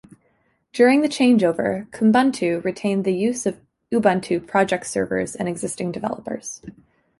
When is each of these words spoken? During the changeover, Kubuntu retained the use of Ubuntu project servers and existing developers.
During 0.73 1.01
the 1.01 1.07
changeover, 1.07 1.87
Kubuntu 1.91 2.63
retained 2.63 3.05
the 3.05 3.13
use 3.13 3.45
of 3.45 3.61
Ubuntu 3.93 4.47
project 4.47 4.87
servers 4.87 5.35
and 5.35 5.47
existing 5.47 5.91
developers. 5.91 6.59